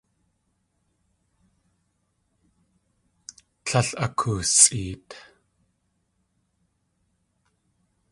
[3.65, 5.07] Tlél akoosʼeet.